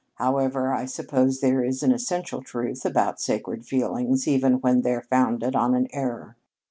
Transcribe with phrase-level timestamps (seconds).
[0.15, 5.55] However, I suppose there is an essential truth about sacred feelings even when they're founded
[5.55, 6.37] on an error.